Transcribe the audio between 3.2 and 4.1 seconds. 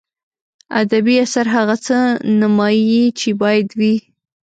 باید وي.